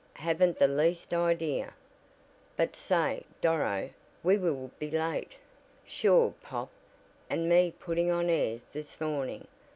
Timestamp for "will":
4.35-4.71